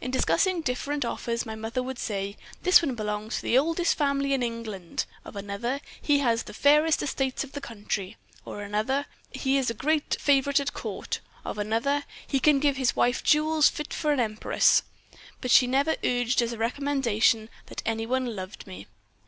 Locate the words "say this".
1.98-2.82